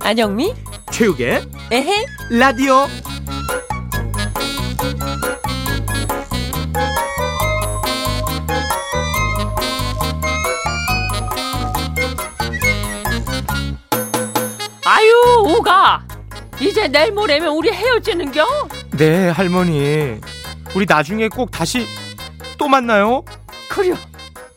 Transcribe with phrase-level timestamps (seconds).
[0.00, 0.54] 안영미?
[0.92, 2.06] 최욱의 에헤?
[2.30, 2.86] 라디오
[16.60, 18.44] 이제 내일 모레면 우리 헤어지는겨?
[18.96, 20.20] 네 할머니
[20.74, 21.86] 우리 나중에 꼭 다시
[22.58, 23.24] 또 만나요
[23.68, 23.94] 그려,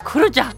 [0.03, 0.51] 그러자.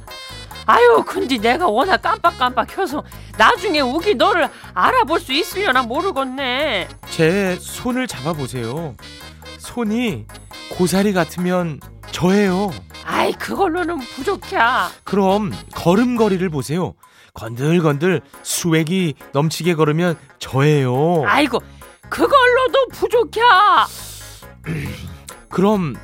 [0.66, 3.04] 아유, 근데 내가 워낙 깜빡깜빡 해서
[3.38, 6.88] 나중에 우기 너를 알아볼 수 있으려나 모르겠네.
[7.10, 8.96] 제 손을 잡아보세요
[9.58, 10.26] 손이
[10.70, 12.72] 고사리 같으면 저예요
[13.06, 14.58] 아이, 그걸로는 부족해.
[15.04, 16.94] 그럼 걸음걸이를 보세요
[17.34, 21.24] 건들건들 수액이 넘치게 걸으면 저예요.
[21.26, 21.60] 아이고,
[22.10, 23.42] 그걸로도 부족해.
[25.50, 25.96] 그럼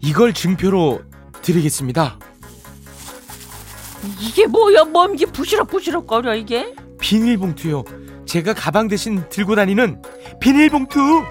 [0.00, 1.02] 이걸 증표로
[1.42, 2.18] 드리겠습니다.
[4.20, 6.74] 이게 뭐야, 몸기 부시럭부시럭 거려, 이게?
[7.00, 7.84] 비닐봉투요.
[8.26, 10.00] 제가 가방 대신 들고 다니는
[10.40, 11.24] 비닐봉투!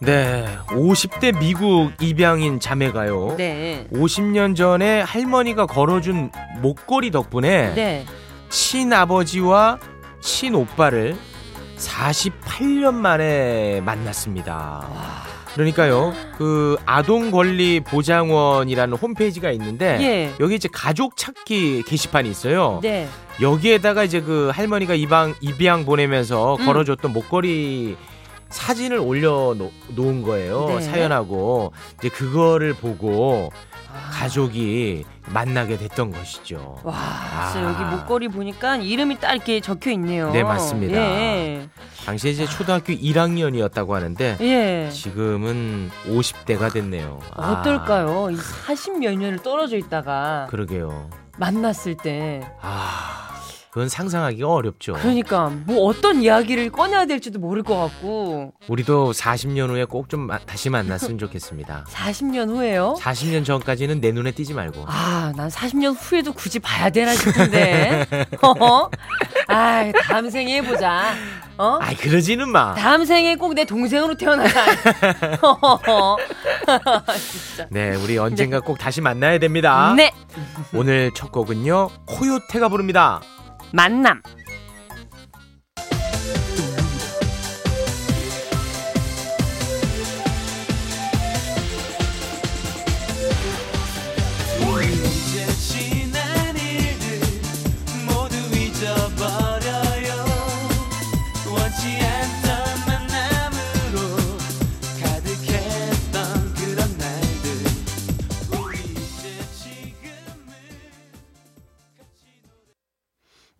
[0.00, 3.86] 네 50대 미국 입양인 자매가요 네.
[3.92, 8.06] 50년 전에 할머니가 걸어준 목걸이 덕분에 네.
[8.48, 9.78] 친아버지와
[10.20, 11.16] 친오빠를
[11.76, 14.86] 48년 만에 만났습니다.
[15.54, 20.32] 그러니까요, 그 아동 권리 보장원이라는 홈페이지가 있는데 예.
[20.40, 22.80] 여기 이제 가족 찾기 게시판이 있어요.
[22.82, 23.06] 네.
[23.40, 26.64] 여기에다가 이제 그 할머니가 입양 입양 보내면서 음.
[26.64, 27.96] 걸어줬던 목걸이
[28.52, 30.66] 사진을 올려 놓- 놓은 거예요.
[30.68, 30.80] 네.
[30.82, 33.50] 사연하고 이제 그거를 보고
[33.92, 34.10] 아.
[34.10, 36.78] 가족이 만나게 됐던 것이죠.
[36.82, 37.50] 와, 아.
[37.52, 40.30] 진짜 여기 목걸이 보니까 이름이 딱 이렇게 적혀 있네요.
[40.32, 40.94] 네, 맞습니다.
[40.96, 41.68] 예.
[42.06, 44.90] 당시에 이제 초등학교 1학년이었다고 하는데 예.
[44.90, 47.20] 지금은 50대가 됐네요.
[47.34, 48.30] 아, 어떨까요?
[48.30, 51.08] 이 40몇 년을 떨어져 있다가 그러게요.
[51.38, 52.40] 만났을 때.
[52.60, 53.31] 아,
[53.72, 54.92] 그건 상상하기가 어렵죠.
[55.00, 58.52] 그러니까 뭐 어떤 이야기를 꺼내야 될지도 모를 것 같고.
[58.68, 61.86] 우리도 40년 후에 꼭 좀 다시 만났으면 좋겠습니다.
[61.88, 62.96] 40년 후에요?
[63.00, 64.84] 40년 전까지는 내 눈에 띄지 말고.
[64.86, 68.06] 아, 난 40년 후에도 굳이 봐야 되나 싶은데.
[68.42, 68.90] 어?
[69.48, 71.14] 아, 다음 생에 해보자.
[71.56, 71.78] 어?
[71.80, 72.74] 아이 그러지는 마.
[72.74, 74.64] 다음 생에 꼭 내 동생으로 태어나자.
[75.40, 76.16] 어.
[77.16, 77.66] 진짜.
[77.70, 79.94] 네, 우리 언젠가 꼭 다시 만나야 됩니다.
[79.96, 80.12] 네.
[80.74, 81.88] 오늘 첫 곡은요.
[82.06, 83.22] 코요테가 부릅니다.
[83.72, 84.22] 만남.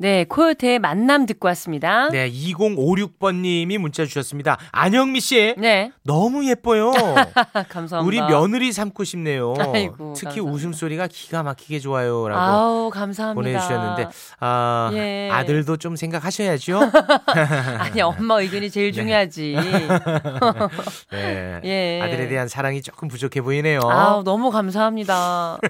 [0.03, 2.09] 네, 코요태의 만남 듣고 왔습니다.
[2.09, 4.59] 네, 2056번님이 문자 주셨습니다.
[4.73, 5.93] 안영미 씨, 네.
[6.03, 6.91] 너무 예뻐요.
[7.71, 8.01] 감사합니다.
[8.01, 9.55] 우리 며느리 삼고 싶네요.
[9.61, 10.43] 아이고, 특히 감사합니다.
[10.53, 13.35] 웃음소리가 기가 막히게 좋아요라고 아우, 감사합니다.
[13.41, 14.09] 보내주셨는데
[14.41, 15.29] 아, 예.
[15.31, 16.81] 아들도 좀 생각하셔야죠.
[17.79, 19.55] 아니, 엄마 의견이 제일 중요하지.
[21.13, 21.61] 네.
[21.63, 22.01] 예.
[22.03, 23.79] 아들에 대한 사랑이 조금 부족해 보이네요.
[23.85, 25.61] 아우, 너무 감사합니다.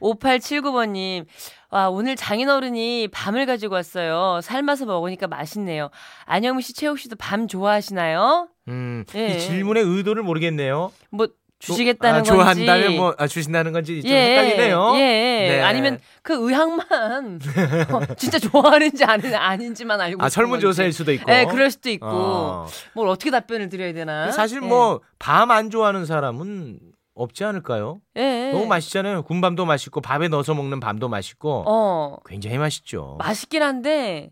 [0.00, 1.26] 5879번님.
[1.74, 4.38] 와, 오늘 장인어른이 밤을 가지고 왔어요.
[4.44, 5.90] 삶아서 먹으니까 맛있네요.
[6.24, 8.46] 안영미 씨, 최욱 씨도 밤 좋아하시나요?
[8.68, 9.30] 음, 예.
[9.30, 10.92] 이 질문의 의도를 모르겠네요.
[11.10, 11.26] 뭐,
[11.58, 12.30] 주시겠다는 아, 건지.
[12.30, 14.92] 좋아한다면 뭐 아, 주신다는 건지 좀 헷갈리네요.
[14.96, 14.98] 예.
[15.00, 15.62] 네.
[15.62, 17.40] 아니면 그 의향만
[17.90, 20.92] 어, 진짜 좋아하는지 아닌, 아닌지만 알고 아 설문조사일.
[20.92, 21.24] 수도 있고.
[21.26, 22.06] 네, 그럴 수도 있고.
[22.06, 22.66] 어.
[22.92, 24.30] 뭘 어떻게 답변을 드려야 되나?
[24.30, 24.66] 사실 예.
[24.66, 26.78] 뭐밤 안 좋아하는 사람은
[27.14, 28.00] 없지 않을까요?
[28.16, 28.48] 예.
[28.48, 28.52] 예.
[28.52, 29.22] 너무 맛있잖아요.
[29.22, 32.16] 군밤도 맛있고 밥에 넣어서 먹는 밤도 맛있고 어.
[32.26, 33.16] 굉장히 맛있죠.
[33.20, 34.30] 맛있긴 한데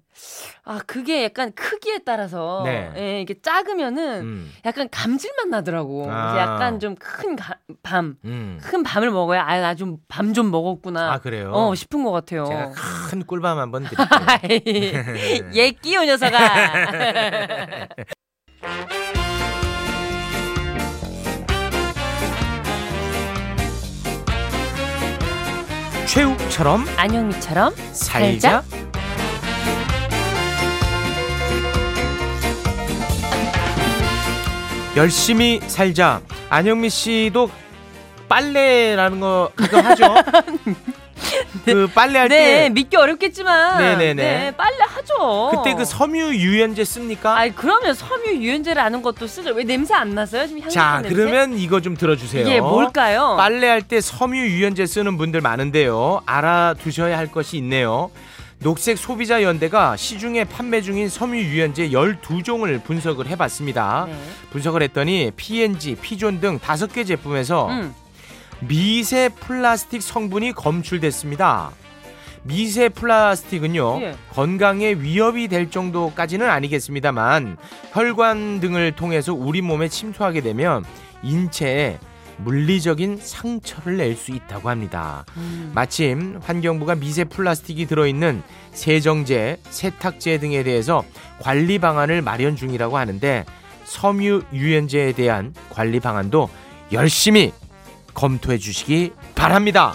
[0.65, 2.93] 아 그게 약간 크기에 따라서 네.
[2.97, 6.07] 예, 이게 작으면은 음, 약간 감질맛 나더라고.
[6.11, 6.37] 아.
[6.39, 7.37] 약간 좀 큰
[7.83, 8.59] 밤, 음.
[8.63, 11.13] 큰 밤을 먹어야 아 나 좀 밤 좀 먹었구나.
[11.13, 11.53] 아 그래요?
[11.55, 12.45] 어 싶은 것 같아요.
[12.47, 12.71] 제가
[13.11, 15.51] 큰 꿀밤 한번 드릴게요.
[15.57, 16.39] 얘 끼요 녀석아.
[26.13, 28.63] 최욱처럼 안영미처럼 살자.
[34.95, 36.21] 열심히 살자.
[36.51, 37.49] 안영미 씨도
[38.29, 40.05] 빨래라는 거 가끔 하죠?
[41.65, 44.15] 그 빨래할 네, 때 믿기 어렵겠지만 네네네.
[44.15, 45.51] 네, 빨래 하죠.
[45.55, 47.37] 그때 그 섬유 유연제 씁니까?
[47.37, 49.53] 아이 그러면 섬유 유연제라는 것도 쓰죠.
[49.53, 50.47] 왜 냄새 안 나서요?
[50.47, 51.15] 지금 향수 자, 냄새?
[51.15, 52.47] 그러면 이거 좀 들어주세요.
[52.47, 53.35] 이게 뭘까요?
[53.37, 56.23] 빨래할 때 섬유 유연제 쓰는 분들 많은데요.
[56.27, 58.11] 알아두셔야 할 것이 있네요.
[58.63, 64.07] 녹색 소비자 연대가 시중에 판매 중인 섬유 유연제 12종을 분석을 해봤습니다.
[64.09, 64.15] 네.
[64.51, 67.95] 분석을 했더니 P&G, 피존 등 다섯 개 제품에서 음.
[68.69, 71.71] 미세 플라스틱 성분이 검출됐습니다.
[72.45, 74.15] 미세 플라스틱은요 예.
[74.33, 77.57] 건강에 위협이 될 정도까지는 아니겠습니다만
[77.93, 80.85] 혈관 등을 통해서 우리 몸에 침투하게 되면
[81.23, 81.99] 인체에
[82.39, 85.25] 물리적인 상처를 낼 수 있다고 합니다.
[85.37, 85.71] 음.
[85.75, 88.43] 마침 환경부가 미세 플라스틱이 들어있는
[88.73, 91.05] 세정제, 세탁제 등에 대해서
[91.41, 93.45] 관리 방안을 마련 중이라고 하는데
[93.85, 96.49] 섬유 유연제에 대한 관리 방안도
[96.93, 97.53] 열심히
[98.15, 99.95] 검토해 주시기 바랍니다.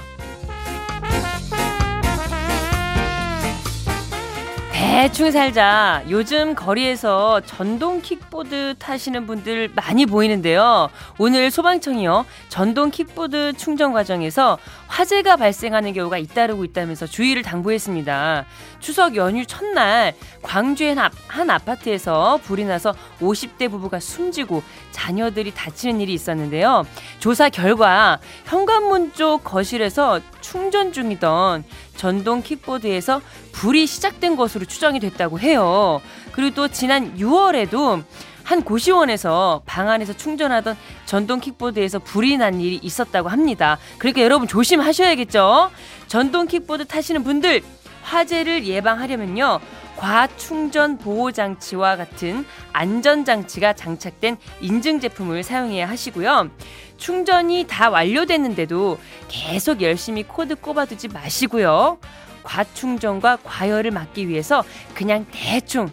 [4.97, 6.01] 대충 살자.
[6.09, 10.89] 요즘 거리에서 전동 킥보드 타시는 분들 많이 보이는데요.
[11.19, 12.25] 오늘 소방청이요.
[12.49, 14.57] 전동 킥보드 충전 과정에서
[14.87, 18.45] 화재가 발생하는 경우가 잇따르고 있다면서 주의를 당부했습니다.
[18.79, 26.01] 추석 연휴 첫날 광주의 한, 아- 한 아파트에서 불이 나서 50대 부부가 숨지고 자녀들이 다치는
[26.01, 26.87] 일이 있었는데요.
[27.19, 31.65] 조사 결과 현관문 쪽 거실에서 충전 중이던
[31.97, 33.21] 전동 킥보드에서
[33.51, 36.01] 불이 시작된 것으로 추정이 됐다고 해요.
[36.31, 38.03] 그리고 또 지난 6월에도
[38.43, 43.77] 한 고시원에서 방 안에서 충전하던 전동 킥보드에서 불이 난 일이 있었다고 합니다.
[43.97, 45.69] 그러니까 여러분 조심하셔야겠죠.
[46.07, 47.61] 전동 킥보드 타시는 분들
[48.07, 49.59] 화재를 예방하려면요.
[49.97, 56.49] 과충전 보호 장치와 같은 안전 장치가 장착된 인증 제품을 사용해야 하시고요.
[56.97, 61.97] 충전이 다 완료됐는데도 계속 열심히 코드 꼽아두지 마시고요.
[62.43, 64.63] 과충전과 과열을 막기 위해서
[64.93, 65.89] 그냥 대충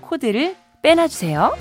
[0.00, 1.56] 코드를 빼놔주세요.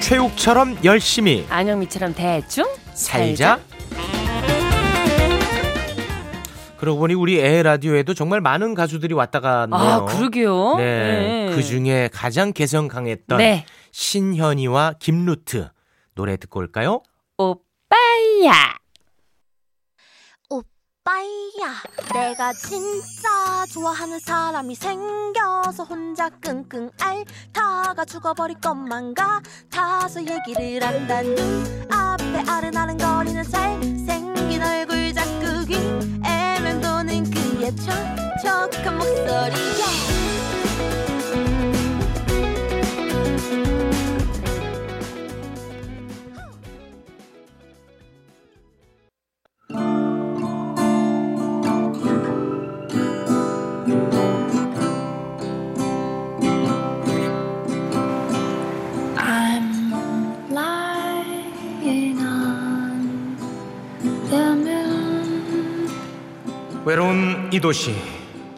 [0.00, 3.58] 최욱처럼 열심히 안영미처럼 대충 살자.
[6.82, 9.78] 그러고 보니 우리 애 라디오에도 정말 많은 가수들이 왔다 갔네요.
[9.78, 10.74] 아, 그러게요.
[10.78, 11.52] 네.
[11.54, 13.64] 그 중에 가장 개성 강했던 네.
[13.92, 15.68] 신현이와 김루트
[16.16, 17.00] 노래 듣고 올까요?
[17.38, 18.74] 오빠야.
[20.50, 21.82] 오빠야
[22.14, 33.44] 내가 진짜 좋아하는 사람이 생겨서 혼자 끙끙 앓다가 죽어버릴 것만 같아서 얘기를 한다 눈앞에 아른아른거리는
[33.44, 36.41] 잘생긴 얼굴 자꾸 귀에
[37.62, 40.31] 그의 촉촉한 목소리에
[66.84, 67.94] 외로운 이 도시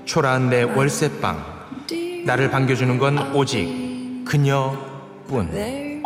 [0.07, 1.55] 초라한 내 월세방
[2.25, 6.03] 나를 반겨주는 건 오직 그녀뿐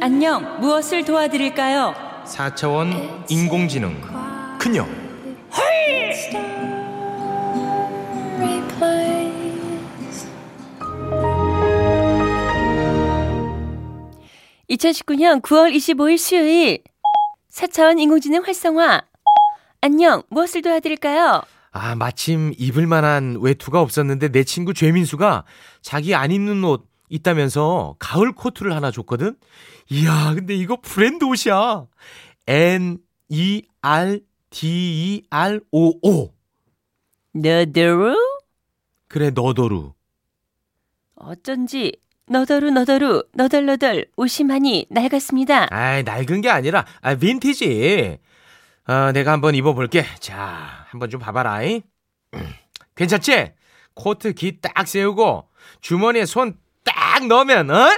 [0.00, 0.60] 안녕.
[0.60, 1.94] 무엇을 도와드릴까요?
[2.24, 4.00] 4차원 인공지능
[4.60, 4.86] 그녀
[8.38, 10.28] Replace
[14.70, 16.78] 2019년 9월 25일 수요일
[17.50, 19.02] 4차원 인공지능 활성화.
[19.80, 20.22] 안녕.
[20.30, 21.42] 무엇을 도와드릴까요?
[21.70, 25.44] 아 마침 입을 만한 외투가 없었는데 내 친구 죄민수가
[25.82, 29.36] 자기 안 입는 옷 있다면서 가을 코트를 하나 줬거든
[29.90, 31.86] 이야 근데 이거 브랜드 옷이야
[32.46, 34.20] N E R
[34.50, 36.34] D E R O O
[37.32, 38.16] 너더루?
[39.08, 39.92] 그래 너더루
[41.14, 41.92] 어쩐지
[42.26, 45.68] 너더루 너더루 너덜너덜 옷이 많이 낡았습니다.
[45.72, 48.18] 아이 낡은 게 아니라 아 빈티지
[48.88, 50.04] 아 내가 한번 입어볼게.
[50.18, 51.82] 자 한번 좀 봐봐라 이.
[52.96, 53.52] 괜찮지?
[53.94, 55.48] 코트 기 딱 세우고
[55.80, 57.90] 주머니에 손 딱 넣으면 어?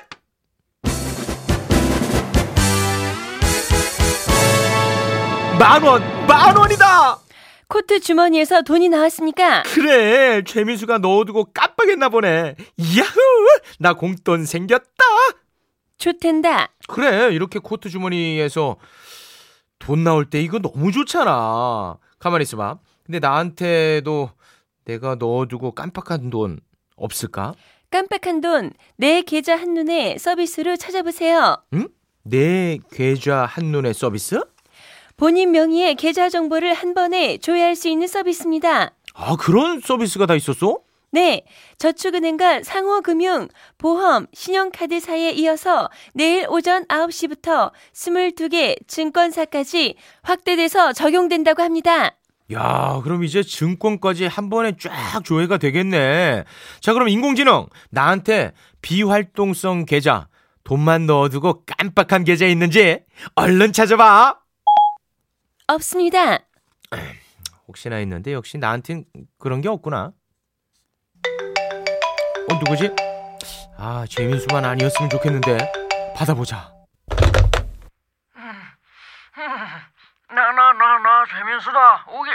[5.58, 7.18] 만원 만원이다!
[7.68, 9.62] 코트 주머니에서 돈이 나왔습니까?
[9.64, 12.56] 그래 최민수가 넣어두고 깜빡했나 보네.
[12.98, 14.84] 야후 나 공돈 생겼다!
[15.98, 16.68] 좋텐다.
[16.88, 18.76] 그래 이렇게 코트 주머니에서
[19.80, 24.30] 돈 나올 때 이거 너무 좋잖아 가만히 있어봐 근데 나한테도
[24.84, 26.60] 내가 넣어두고 깜빡한 돈
[26.96, 27.54] 없을까?
[27.90, 31.56] 깜빡한 돈 내 계좌 한눈에 서비스로 찾아보세요.
[32.22, 34.40] 내 계좌 한눈에 서비스?
[35.16, 38.92] 본인 명의의 계좌 정보를 한 번에 조회할 수 있는 서비스입니다.
[39.14, 40.78] 아, 그런 서비스가 다 있었어?
[41.12, 41.44] 네,
[41.78, 43.48] 저축은행과 상호금융,
[43.78, 52.16] 보험, 신용카드사에 이어서 내일 오전 9시부터 22개 증권사까지 확대돼서 적용된다고 합니다.
[52.52, 56.44] 야, 그럼 이제 증권까지 한 번에 쫙 조회가 되겠네.
[56.80, 60.28] 자, 그럼 인공지능, 나한테 비활동성 계좌,
[60.62, 63.00] 돈만 넣어두고 깜빡한 계좌 있는지
[63.34, 64.38] 얼른 찾아봐.
[65.66, 66.38] 없습니다.
[67.66, 69.04] 혹시나 했는데 역시 나한텐
[69.38, 70.12] 그런 게 없구나.
[72.60, 72.94] 어, 누구지?
[73.78, 75.56] 아, 재민수만 아니었으면 좋겠는데.
[76.14, 76.70] 받아보자.
[80.28, 82.04] 나나나나 재민수다.
[82.08, 82.30] 오기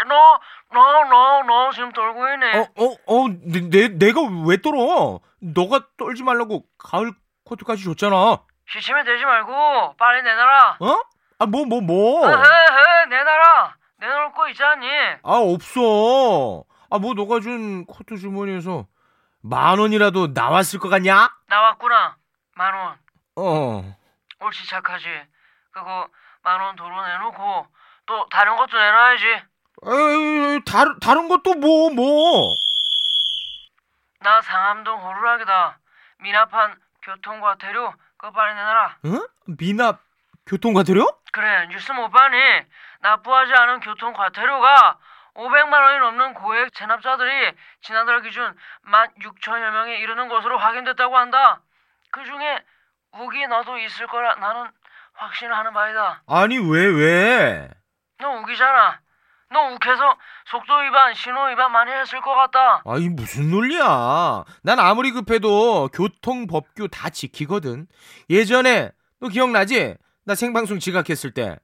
[0.74, 2.58] 너너 너너 지금 떨고 있네.
[2.58, 5.20] 어, 어, 어, 내, 내, 내가 왜 떨어?
[5.40, 7.12] 너가 떨지 말라고 가을
[7.46, 8.40] 코트까지 줬잖아.
[8.68, 10.78] 시치면 되지 말고 빨리 내놔라.
[10.80, 11.02] 어?
[11.38, 12.28] 아, 뭐, 뭐, 뭐.
[12.28, 13.76] 헤헤 내놔라.
[14.00, 14.88] 내놓을 거 있지 않니?
[15.24, 16.64] 아, 없어.
[16.90, 18.88] 아, 뭐, 너가 준 코트 주머니에서
[19.48, 21.30] 만 원이라도 나왔을 것 같냐?
[21.48, 22.16] 나왔구나.
[22.56, 22.98] 만 원.
[23.38, 23.96] 어.
[24.40, 25.06] 옳지 착하지.
[25.72, 26.08] 그거
[26.44, 27.68] 만 원 도로 내놓고
[28.08, 29.26] 또 다른 것도 내놔야지.
[29.88, 32.54] 에이, 다른, 다른 것도 뭐, 뭐.
[34.22, 35.78] 나 상암동 호루라기다.
[36.22, 38.98] 미납한 교통과태료 그거 빨리 내놔라.
[39.06, 39.28] 응?
[39.60, 40.00] 미납
[40.48, 41.06] 교통과태료?
[41.32, 42.38] 그래 뉴스 못 봤니?
[43.02, 44.98] 납부하지 않은 교통과태료가
[45.36, 47.52] 500만 원이 넘는 고액 체납자들이
[47.82, 51.62] 지난달 기준 16,000여 명에 이르는 것으로 확인됐다고 한다.
[52.12, 52.64] 그 중에
[53.20, 54.70] 우기 너도 있을 거라 나는
[55.14, 56.24] 확신하는 바이다.
[56.28, 57.70] 아니, 왜, 왜?
[58.20, 59.00] 너 우기잖아.
[59.52, 62.82] 너 욱해서 속도 위반, 신호 위반 많이 했을 것 같다.
[62.86, 64.44] 아이, 무슨 논리야.
[64.64, 67.88] 난 아무리 급해도 교통 법규 다 지키거든.
[68.30, 69.96] 예전에, 너 기억나지?
[70.26, 71.58] 나 생방송 지각했을 때.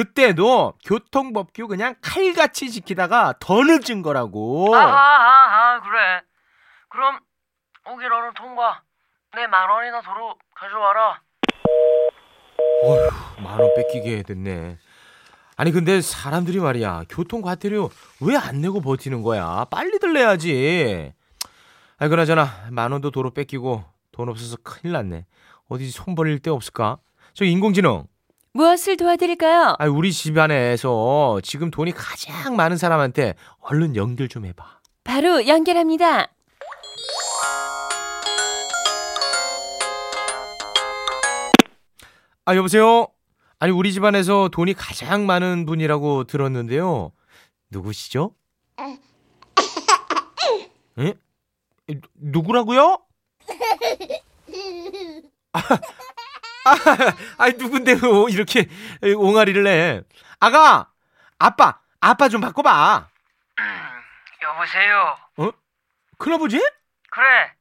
[0.00, 4.72] 그때도 교통법규 그냥 칼같이 지키다가 더 늦은 거라고.
[4.74, 6.22] 아하하하 그래.
[6.88, 7.18] 그럼
[7.92, 8.82] 우기 너는 통과.
[9.34, 11.20] 내 만 원이나 도로 가져와라.
[12.84, 14.78] 어휴, 만 원 뺏기게 됐네.
[15.56, 19.66] 아니 근데 사람들이 말이야 교통 과태료 왜 안 내고 버티는 거야?
[19.72, 21.12] 빨리들 내야지.
[21.98, 25.26] 아이 그나저나 만 원도 도로 뺏기고 돈 없어서 큰일 났네.
[25.68, 26.98] 어디 손 벌릴 데 없을까?
[27.34, 28.04] 저 인공지능.
[28.54, 29.76] 무엇을 도와드릴까요?
[29.78, 34.80] 아 우리 집안에서 지금 돈이 가장 많은 사람한테 얼른 연결 좀 해봐.
[35.04, 36.28] 바로 연결합니다.
[42.44, 43.06] 아 여보세요.
[43.58, 47.12] 아니 우리 집안에서 돈이 가장 많은 분이라고 들었는데요.
[47.70, 48.34] 누구시죠?
[50.98, 51.14] 에?
[51.88, 52.98] 누- 누구라고요?
[55.52, 55.60] 아,
[56.64, 56.74] 아,
[57.38, 58.28] 아니 누군데요?
[58.28, 58.68] 이렇게
[59.16, 60.02] 옹알이를 내.
[60.40, 60.90] 아가,
[61.38, 63.08] 아빠, 아빠 좀 바꿔봐.
[64.42, 65.16] 여보세요.
[66.18, 66.58] 큰아버지?
[67.10, 67.52] 그래.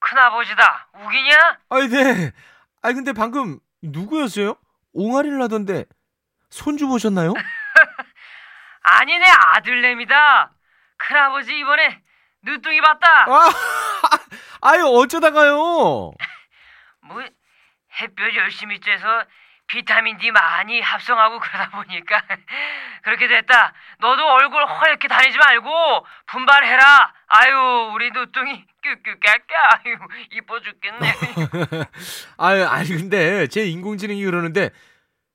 [0.00, 0.88] 큰아버지다.
[1.04, 1.58] 우기냐?
[1.68, 2.32] 아니 네.
[2.82, 4.56] 아니 근데 방금 누구였어요?
[4.92, 5.84] 옹알이를 하던데
[6.48, 7.34] 손주 보셨나요?
[8.82, 10.50] 아니 내 아들내미다.
[10.96, 12.02] 큰아버지 이번에
[12.42, 13.26] 늦둥이 봤다.
[13.28, 13.50] 아,
[14.62, 15.54] 아유 어쩌다가요?
[17.02, 17.22] 뭐
[18.00, 19.26] 햇볕 열심히 쬐서
[19.66, 22.20] 비타민 D 많이 합성하고 그러다 보니까
[23.04, 23.72] 그렇게 됐다.
[24.00, 27.14] 너도 얼굴 허옇게 다니지 말고 분발해라.
[27.28, 29.96] 아유 우리 누뚱이 끄끄까까 아유
[30.32, 31.14] 이뻐 죽겠네.
[32.38, 34.70] 아유 아니 근데 제 인공지능이 그러는데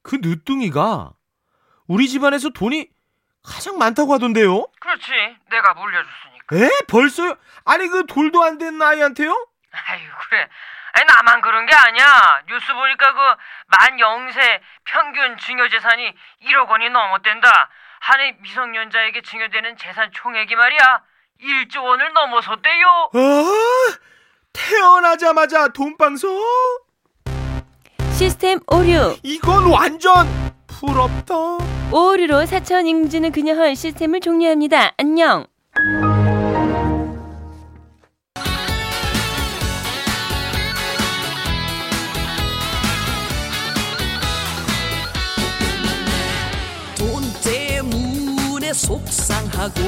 [0.04, 1.12] 그 늦둥이가
[1.88, 2.90] 우리 집안에서 돈이
[3.44, 4.68] 가장 많다고 하던데요?
[4.82, 5.12] 그렇지
[5.50, 6.56] 내가 물려줬으니까.
[6.58, 6.70] 에?
[6.90, 7.38] 벌써요?
[7.64, 9.32] 아니 그 돌도 안 된 아이한테요?
[9.72, 10.50] 아유 그래.
[10.98, 12.42] 아니 나만 그런 게 아니야.
[12.48, 13.20] 뉴스 보니까 그
[13.68, 17.70] 만 영세 평균 증여 재산이 1억 원이 넘었댄다.
[18.00, 21.02] 한 해 미성년자에게 증여되는 재산 총액이 말이야
[21.42, 23.10] 1조 원을 넘어섰대요.
[23.14, 23.98] 아,
[24.54, 26.30] 태어나자마자 돈방석?
[28.14, 29.18] 시스템 오류.
[29.24, 30.28] 이건 완전
[30.68, 31.34] 부럽다.
[31.92, 34.92] 오류로 사천 인증는 그녀 헐 시스템을 종료합니다.
[34.98, 35.48] 안녕.
[48.76, 49.82] 속상하고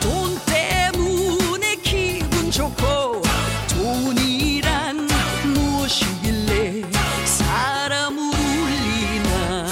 [0.00, 3.20] 돈 때문에 기분 좋고
[3.68, 5.06] 돈이란
[5.54, 6.82] 무엇이길래
[7.26, 9.66] 사람을 울리나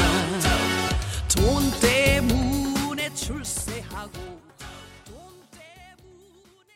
[1.35, 4.13] 돈 때문에 출세하고
[5.07, 5.17] 돈
[5.51, 6.75] 때문에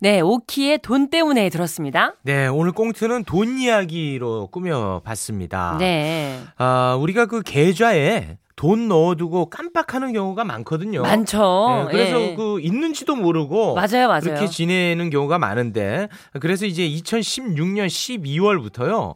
[0.00, 2.14] 네, 오키의 돈 때문에 들었습니다.
[2.22, 5.78] 네, 오늘 꽁트는 돈 이야기로 꾸며봤습니다.
[5.78, 6.40] 네.
[6.58, 11.02] 아, 우리가 그 계좌에 돈 넣어두고 깜빡하는 경우가 많거든요.
[11.02, 11.86] 많죠.
[11.86, 12.34] 네, 그래서 예.
[12.36, 14.20] 그 있는지도 모르고 맞아요, 맞아요.
[14.20, 16.08] 그렇게 지내는 경우가 많은데
[16.40, 19.14] 그래서 이제 2016년 12월부터요.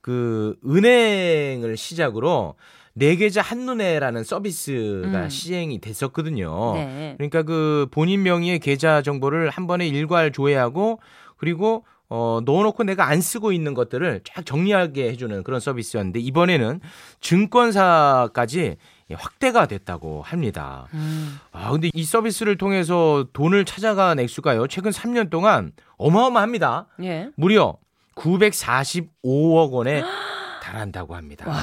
[0.00, 2.54] 그 은행을 시작으로
[2.94, 5.28] 내 계좌 한눈에라는 서비스가 음.
[5.28, 6.74] 시행이 됐었거든요.
[6.74, 7.14] 네.
[7.16, 10.98] 그러니까 그 본인 명의의 계좌 정보를 한 번에 일괄 조회하고
[11.36, 16.80] 그리고 어 넣어놓고 내가 안 쓰고 있는 것들을 쫙 정리하게 해주는 그런 서비스였는데 이번에는
[17.20, 18.76] 증권사까지
[19.14, 20.86] 확대가 됐다고 합니다.
[20.94, 21.38] 음.
[21.52, 26.86] 아 근데 이 서비스를 통해서 돈을 찾아간 액수가요 최근 3년 동안 어마어마합니다.
[27.02, 27.30] 예.
[27.36, 27.76] 무려
[28.14, 30.02] 945억 원에
[30.62, 31.48] 달한다고 합니다.
[31.48, 31.56] 와.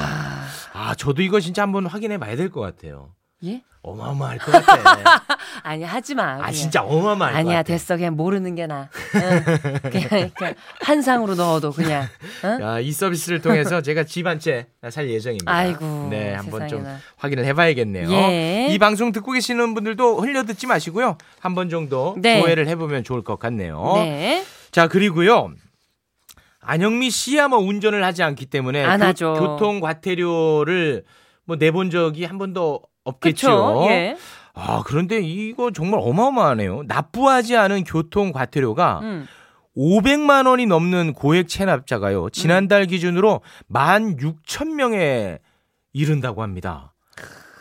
[0.74, 3.14] 아 저도 이거 진짜 한번 확인해 봐야 될 것 같아요.
[3.46, 3.62] 예?
[3.84, 5.22] 어마어마할 것 같아.
[5.62, 6.24] 아니, 하지 마.
[6.34, 6.52] 아 그냥.
[6.54, 7.62] 진짜 어마어마할 것 아니야.
[7.62, 7.96] 됐어.
[7.98, 8.90] 그냥 모르는 게 나.
[9.14, 9.44] 응.
[9.92, 12.08] 그냥, 그냥 한 상으로 넣어도 그냥.
[12.46, 12.62] 응?
[12.62, 15.52] 야, 이 서비스를 통해서 제가 집 한 채 살 예정입니다.
[15.52, 16.08] 아이고.
[16.10, 16.84] 네, 한번 좀.
[17.18, 18.12] 확인을 해봐야겠네요.
[18.12, 18.68] 예.
[18.72, 21.18] 이 방송 듣고 계시는 분들도 흘려 듣지 마시고요.
[21.40, 22.42] 한 번 정도 네.
[22.42, 23.94] 조회를 해보면 좋을 것 같네요.
[23.98, 24.44] 네.
[24.72, 25.52] 자 그리고요.
[26.62, 29.34] 안영미 씨야 뭐 운전을 하지 않기 때문에 안 교.
[29.36, 31.04] 교통 과태료를
[31.46, 33.86] 뭐 내본 적이 한 번도 없겠죠.
[33.90, 34.18] 예.
[34.54, 36.84] 아 그런데 이거 정말 어마어마하네요.
[36.88, 39.28] 납부하지 않은 교통 과태료가 음.
[39.78, 42.30] 500만 원이 넘는 고액 체납자가요.
[42.30, 45.40] 지난달 기준으로 16,000명에
[45.94, 46.94] 이른다고 합니다.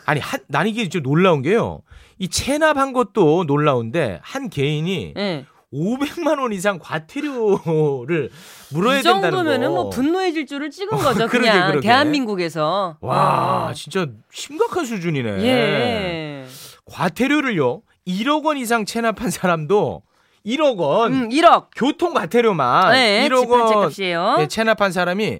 [0.05, 1.81] 아니, 한, 난 이게 좀 놀라운 게요.
[2.17, 5.45] 이 체납한 것도 놀라운데 한 개인이 예.
[5.73, 8.29] 500만 원 이상 과태료를
[8.71, 9.73] 물어야 이 된다는 정도면은 거.
[9.73, 11.27] 뭐 분노의 질주를 찍은 거죠.
[11.27, 11.87] 그러게, 그냥 그러게.
[11.87, 12.97] 대한민국에서.
[13.01, 13.73] 와, 어.
[13.73, 15.29] 진짜 심각한 수준이네.
[15.43, 16.45] 예.
[16.85, 17.81] 과태료를요.
[18.07, 20.03] 1억 원 이상 체납한 사람도
[20.45, 21.67] 1억 원 음, 1억.
[21.75, 24.35] 교통 과태료만 네, 1억 집한 채원 값이에요.
[24.37, 25.39] 네, 체납한 사람이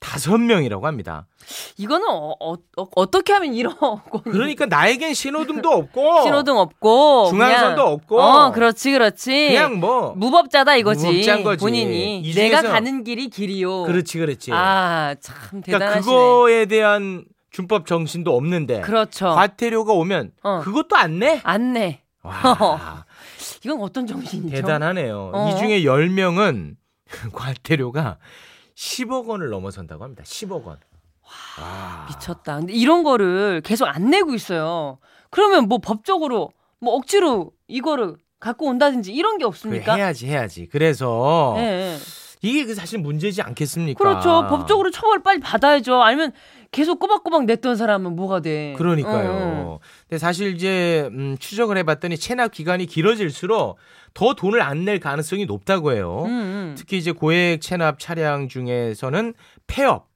[0.00, 1.26] 195명이라고 합니다.
[1.76, 4.00] 이거는 어, 어, 어, 떻게 하면 1억 원.
[4.24, 9.48] 그러니까 나에겐 신호등도 없고 신호등 없고 중앙선도 그냥- 없고 어, 그렇지, 그렇지.
[9.48, 11.26] 그냥 뭐 무법자다 이거지.
[11.58, 13.84] 본인이 이 내가 가는 길이 길이요.
[13.84, 14.52] 그렇지 그렇지.
[14.52, 16.00] 아, 참 그러니까 대단하시네.
[16.04, 19.34] 그거에 대한 준법 정신도 없는데 그렇죠.
[19.34, 20.60] 과태료가 오면 어.
[20.62, 21.40] 그것도 안 내?
[21.44, 22.02] 안 내.
[22.22, 23.04] 와,
[23.64, 24.54] 이건 어떤 정신이죠?
[24.56, 25.30] 대단하네요.
[25.32, 25.48] 어.
[25.50, 26.76] 이 중에 10명은
[27.32, 28.18] 과태료가
[28.82, 30.22] 10억 원을 넘어선다고 합니다.
[30.22, 30.78] 10억 원.
[31.60, 32.06] 와.
[32.08, 32.58] 미쳤다.
[32.58, 34.98] 근데 이런 거를 계속 안 내고 있어요.
[35.30, 39.94] 그러면 뭐 법적으로 뭐 억지로 이거를 갖고 온다든지 이런 게 그래, 없습니까?
[39.96, 40.68] 해야지 해야지.
[40.68, 41.96] 그래서 예, 예.
[42.42, 43.98] 이게 그 사실 문제지 않겠습니까?
[43.98, 44.46] 그렇죠.
[44.48, 46.02] 법적으로 처벌 빨리 받아야죠.
[46.02, 46.32] 아니면
[46.70, 48.74] 계속 꼬박꼬박 냈던 사람은 뭐가 돼?
[48.76, 49.78] 그러니까요.
[49.82, 53.76] 응, 근데 사실 이제 음, 추적을 해봤더니 체납 기간이 길어질수록
[54.14, 56.24] 더 돈을 안 낼 가능성이 높다고 해요.
[56.26, 56.30] 응.
[56.30, 56.74] 음, 음.
[56.76, 59.34] 특히 이제 고액 체납 차량 중에서는
[59.66, 60.08] 폐업,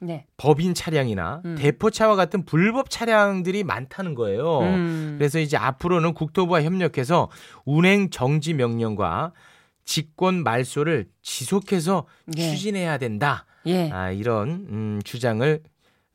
[0.00, 0.26] 네.
[0.36, 1.54] 법인 차량이나 음.
[1.58, 4.60] 대포차와 같은 불법 차량들이 많다는 거예요.
[4.60, 5.14] 음.
[5.18, 7.30] 그래서 이제 앞으로는 국토부와 협력해서
[7.64, 9.32] 운행 정지 명령과
[9.84, 12.50] 직권 말소를 지속해서 예.
[12.50, 13.44] 추진해야 된다.
[13.66, 13.90] 예.
[13.90, 15.60] 아, 이런 음, 주장을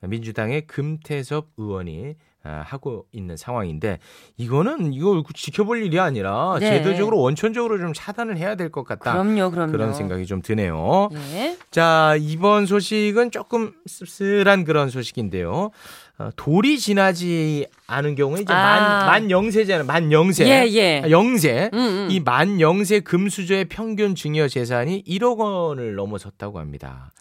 [0.01, 3.99] 민주당의 금태섭 의원이 아, 하고 있는 상황인데
[4.37, 6.77] 이거는 이거 지켜볼 일이 아니라 네.
[6.77, 9.11] 제도적으로 원천적으로 좀 차단을 해야 될 것 같다.
[9.11, 9.71] 그럼요, 그럼요.
[9.73, 11.09] 그런 생각이 좀 드네요.
[11.33, 11.57] 예.
[11.69, 15.71] 자, 이번 소식은 조금 씁쓸한 그런 소식인데요.
[16.19, 19.05] 어, 돌이 지나지 않은 경우에 이제 아.
[19.05, 19.85] 만, 만 영세잖아요.
[19.87, 20.45] 만 영세.
[20.47, 21.01] 예, 예.
[21.05, 21.69] 아, 영세.
[21.73, 22.07] 음, 음.
[22.11, 27.11] 이만 영세 금수저의 평균 증여 재산이 1억 원을 넘어섰다고 합니다.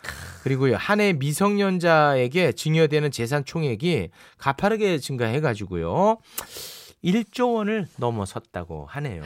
[0.43, 4.09] 그리고요, 한 해 미성년자에게 증여되는 재산 총액이
[4.39, 6.19] 가파르게 증가해가지고요,
[7.05, 9.23] 1조 원을 넘어섰다고 하네요.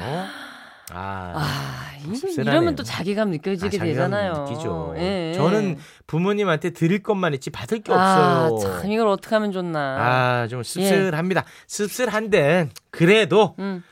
[0.94, 2.40] 아, 아, 이-.
[2.40, 4.32] 이러면 또 자기감 느껴지게 아, 되잖아요.
[4.44, 4.94] 느끼죠.
[4.98, 5.34] 예, 예.
[5.34, 8.80] 저는 부모님한테 드릴 것만 있지 받을 게 아, 없어요.
[8.80, 9.80] 참 이걸 어떻게 하면 좋나.
[9.80, 11.44] 아, 좀 씁쓸합니다.
[11.66, 13.82] 씁쓸한데 그래도 음.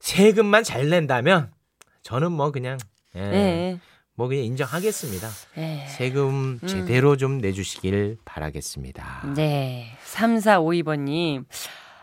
[0.00, 1.50] 세금만 잘 낸다면
[2.02, 2.76] 저는 뭐 그냥
[3.16, 3.80] 예, 예.
[4.14, 5.28] 뭐 그냥 인정하겠습니다.
[5.58, 5.86] 예.
[5.88, 6.66] 세금 음.
[6.66, 9.32] 제대로 좀 내주시길 바라겠습니다.
[9.34, 9.96] 네.
[10.04, 11.44] 3452번님.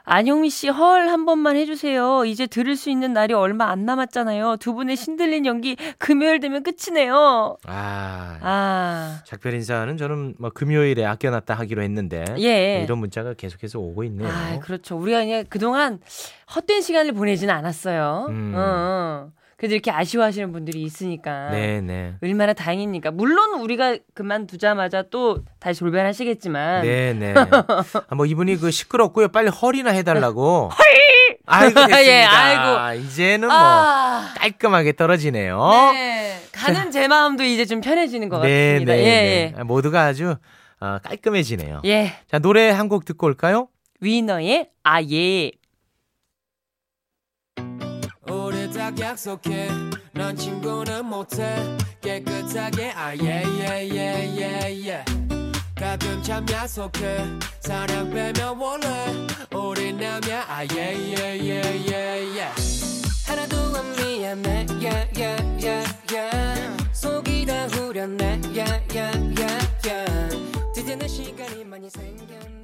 [0.09, 2.25] 안용미 씨, 헐, 한 번만 해주세요.
[2.25, 4.57] 이제 들을 수 있는 날이 얼마 안 남았잖아요.
[4.59, 7.57] 두 분의 신들린 연기, 금요일 되면 끝이네요.
[7.67, 12.81] 아, 아, 작별 인사는 저는 뭐 금요일에 아껴놨다 하기로 했는데 예.
[12.83, 14.27] 이런 문자가 계속해서 오고 있네요.
[14.27, 14.97] 아, 그렇죠.
[14.97, 15.99] 우리가 그냥 그동안
[16.55, 18.25] 헛된 시간을 보내지는 않았어요.
[18.29, 18.53] 음.
[18.55, 19.38] 어, 어.
[19.59, 21.49] 그래도 이렇게 아쉬워하시는 분들이 있으니까.
[21.49, 22.13] 네, 네.
[22.23, 23.11] 얼마나 다행입니까?
[23.11, 26.83] 물론 우리가 그만두자마자 또 다시 돌변하시겠지만.
[26.83, 27.33] 네, 네.
[28.07, 29.27] 아, 뭐 이분이 그 시끄럽고요.
[29.27, 30.69] 빨리 헐이나 해달라고.
[30.71, 31.37] 헐!
[31.45, 32.03] 아이고 됐습니다.
[32.07, 33.03] 예, 아이고.
[33.03, 35.59] 이제는 뭐 아, 깔끔하게 떨어지네요.
[35.91, 36.39] 네.
[36.53, 38.93] 가는 제 마음도 이제 좀 편해지는 것 네, 같습니다.
[38.93, 39.63] 네, 예, 네.
[39.63, 40.35] 모두가 아주
[40.79, 41.81] 어, 깔끔해지네요.
[41.83, 41.89] 예.
[41.89, 42.13] 예.
[42.31, 43.67] 자 노래 한 곡 듣고 올까요?
[43.99, 45.51] 위너의 아예.
[48.89, 49.69] 딱 약속해.
[50.13, 51.55] 넌 친구는 못해.
[52.01, 54.25] 깨끗하게 아예예예예예
[55.75, 57.19] 가끔 참 야속해.
[57.59, 58.87] 사랑 빼면 원래
[59.53, 62.41] 우리 남야 아예예예예예
[63.27, 64.65] 하나도 안 미안해.
[64.81, 68.41] 야야야야 속이 다 후련해.
[68.57, 70.29] 야야야야
[70.73, 72.58] 드디어 내 시간이 많이 생겼네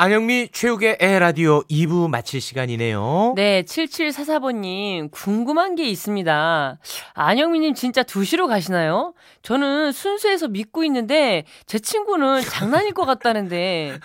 [0.00, 3.32] 안영미 최욱의 에라디오 2부 마칠 시간이네요.
[3.34, 6.78] 네, 7744번님, 궁금한 게 있습니다.
[7.14, 9.12] 안영미님 진짜 2시로 가시나요?
[9.42, 13.98] 저는 순수해서 믿고 있는데, 제 친구는 장난일 것 같다는데,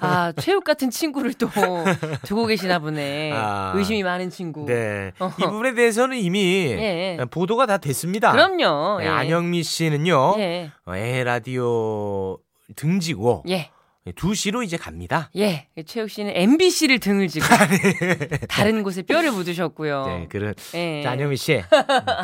[0.00, 1.48] 아, 최욱 같은 친구를 또
[2.26, 3.32] 두고 계시나 보네.
[3.32, 3.72] 아.
[3.74, 4.66] 의심이 많은 친구.
[4.66, 5.12] 네.
[5.18, 5.34] 어허.
[5.42, 7.18] 이 부분에 대해서는 이미 예.
[7.30, 8.32] 보도가 다 됐습니다.
[8.32, 8.98] 그럼요.
[8.98, 9.08] 네, 예.
[9.08, 10.34] 안영미 씨는요.
[10.40, 10.70] 예.
[10.84, 12.36] 어, 에라디오
[12.76, 13.70] 등지고 예.
[14.12, 15.30] 2시로 이제 갑니다.
[15.36, 15.66] 예.
[15.86, 17.46] 최욱 씨는 MBC를 등을 지고,
[18.48, 20.06] 다른 곳에 뼈를 묻으셨고요.
[20.06, 21.02] 네, 그런 예.
[21.02, 21.62] 자, 안영미 씨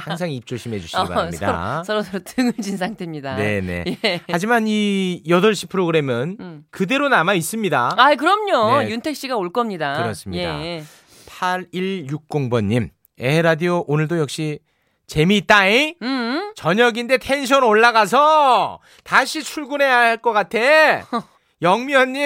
[0.00, 1.82] 항상 입 조심해 주시기 어, 바랍니다.
[1.84, 3.36] 서로, 서로 서로 등을 진 상태입니다.
[3.36, 3.84] 네, 네.
[4.04, 4.20] 예.
[4.30, 6.64] 하지만 이 8시 프로그램은 음.
[6.70, 7.94] 그대로 남아 있습니다.
[7.96, 8.82] 아, 그럼요.
[8.82, 8.90] 네.
[8.90, 9.94] 윤택 씨가 올 겁니다.
[9.96, 10.64] 그렇습니다.
[10.64, 10.84] 예.
[11.26, 14.58] 8160번 님, 에 라디오 오늘도 역시
[15.06, 15.96] 재미있다잉?
[16.02, 16.52] 음.
[16.56, 20.58] 저녁인데 텐션 올라가서 다시 출근해야 할 것 같아.
[21.64, 22.20] 영미 언니,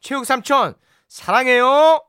[0.00, 0.74] 최욱 삼촌,
[1.08, 2.02] 사랑해요.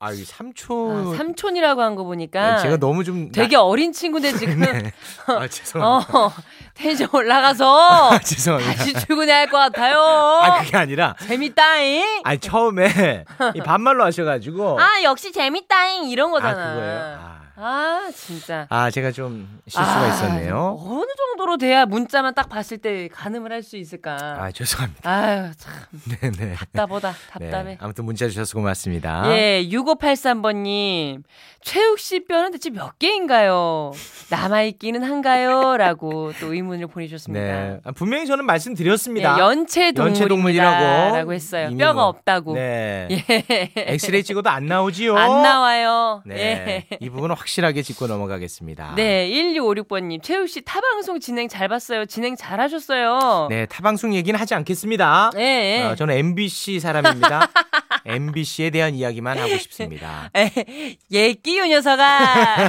[0.00, 1.14] 아, 이 삼촌.
[1.14, 3.30] 아, 삼촌이라고 한 거 보니까 네, 제가 너무 좀.
[3.32, 4.92] 되게 어린 친구인데 지금 네.
[5.26, 6.18] 아, 죄송합니다.
[6.18, 6.32] 어,
[6.74, 8.74] 텐션 올라가서 아, 죄송합니다.
[8.74, 9.96] 다시 출근해야 할 것 같아요.
[10.00, 11.14] 아, 그게 아니라.
[11.20, 12.20] 재밌다잉.
[12.24, 14.80] 아니, 처음에 이 반말로 하셔가지고.
[14.80, 16.72] 아, 역시 재밌다잉 이런 아, 거잖아.
[16.74, 17.18] 그거예요?
[17.20, 17.37] 아.
[17.60, 18.66] 아, 진짜.
[18.70, 20.76] 아, 제가 좀 실수가 아, 있었네요.
[20.80, 24.16] 어느 정도로 돼야 문자만 딱 봤을 때 가늠을 할 수 있을까?
[24.16, 25.10] 아, 죄송합니다.
[25.10, 25.72] 아유, 참
[26.20, 26.54] 네네.
[26.54, 27.12] 답답하다.
[27.32, 27.62] 답답해.
[27.64, 29.24] 네, 아무튼 문자 주셔서 고맙습니다.
[29.36, 31.22] 예, 6583번님.
[31.60, 33.90] 최욱 씨 뼈는 대체 몇 개인가요?
[34.30, 35.76] 남아 있기는 한가요?
[35.76, 37.44] 라고 또 의문을 보내주셨습니다.
[37.44, 37.80] 네.
[37.84, 39.34] 아, 분명히 저는 말씀드렸습니다.
[39.34, 41.76] 예, 연체 동물이라고 동물이라고 라고 했어요.
[41.76, 42.54] 뼈가 뭐, 없다고.
[42.54, 43.08] 네.
[43.28, 43.72] 예.
[43.76, 45.16] 엑스레이 찍어도 안 나오지요.
[45.16, 46.22] 안 나와요.
[46.24, 46.86] 네.
[46.92, 46.96] 예.
[47.00, 48.94] 이 부분은 확 실하게 짚고 넘어가겠습니다.
[48.96, 50.22] 네, 1656번님.
[50.22, 52.04] 최욱 씨 타방송 진행 잘 봤어요.
[52.06, 53.48] 진행 잘 하셨어요.
[53.50, 55.30] 네, 타방송 얘기는 하지 않겠습니다.
[55.36, 55.82] 예, 예.
[55.84, 57.48] 어, 저는 MBC 사람입니다.
[58.06, 60.30] MBC에 대한 이야기만 하고 싶습니다.
[61.12, 62.68] 예, 끼요 녀석아.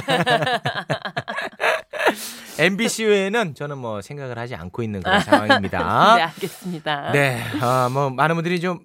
[2.58, 6.16] MBC 외에는 저는 뭐 생각을 하지 않고 있는 그런 상황입니다.
[6.16, 7.12] 네, 알겠습니다.
[7.12, 8.80] 네, 어, 뭐 많은 분들이 좀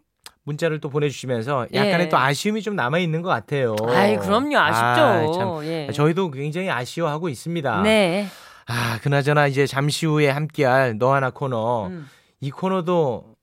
[0.45, 2.09] 문자를 또 보내주시면서 약간의 예.
[2.09, 3.75] 또 아쉬움이 좀 남아 있는 것 같아요.
[3.87, 4.57] 아이, 그럼요.
[4.57, 5.33] 아, 아쉽죠.
[5.33, 5.89] 참, 예.
[5.91, 7.81] 저희도 굉장히 아쉬워하고 있습니다.
[7.81, 8.27] 네.
[8.67, 12.07] 아, 그나저나 이제 잠시 후에 함께할 너 하나 코너 음.
[12.41, 13.34] 이 코너도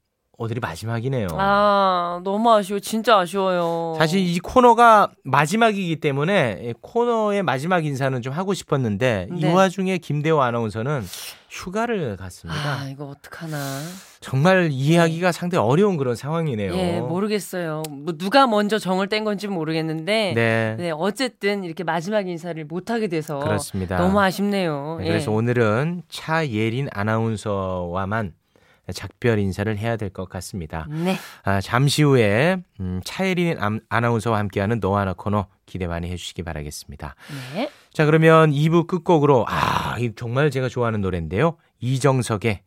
[0.42, 1.28] 오늘이 마지막이네요.
[1.38, 2.80] 아, 너무 아쉬워.
[2.80, 3.94] 진짜 아쉬워요.
[3.96, 9.52] 사실 이 코너가 마지막이기 때문에 이 코너의 마지막 인사는 좀 하고 싶었는데 이 네.
[9.52, 11.02] 와중에 김대호 아나운서는
[11.48, 12.58] 휴가를 갔습니다.
[12.60, 13.56] 아, 이거 어떡하나.
[14.20, 16.72] 정말 이해하기가 상당히 어려운 그런 상황이네요.
[16.74, 17.84] 예, 모르겠어요.
[17.88, 23.06] 뭐 누가 먼저 정을 뗀 건지 모르겠는데 네, 네, 어쨌든 이렇게 마지막 인사를 못 하게
[23.06, 23.96] 돼서 그렇습니다.
[23.96, 24.96] 너무 아쉽네요.
[24.98, 25.08] 네, 예.
[25.10, 28.32] 그래서 오늘은 차예린 아나운서와만
[28.92, 30.86] 작별 인사를 해야 될 것 같습니다.
[30.90, 31.16] 네.
[31.44, 37.14] 아, 잠시 후에 음, 차예린 암- 아나운서와 함께하는 너 하나 코너 기대 많이 해주시기 바라겠습니다.
[37.54, 37.70] 네.
[37.92, 41.56] 자 그러면 2부 끝곡으로 아이 정말 제가 좋아하는 노래인데요.
[41.80, 42.60] 이정석의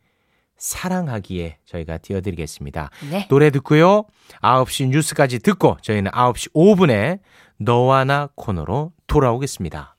[0.58, 2.90] 사랑하기에 저희가 띄워드리겠습니다.
[3.10, 3.26] 네.
[3.28, 4.04] 노래 듣고요.
[4.42, 7.20] 9시 뉴스까지 듣고 저희는 9시 5분에
[7.58, 9.95] 너와 나 코너로 돌아오겠습니다.